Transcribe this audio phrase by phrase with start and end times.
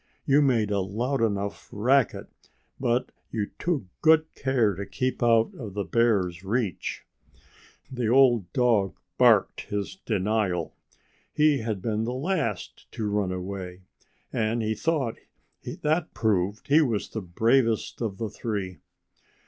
[0.25, 2.27] "You made a loud enough racket;
[2.79, 7.05] but you took good care to keep out of the bear's reach."
[7.91, 10.75] The old dog barked his denial.
[11.31, 13.83] He had been the last to run away.
[14.33, 15.19] And he thought
[15.83, 18.79] that proved he was the bravest of the three.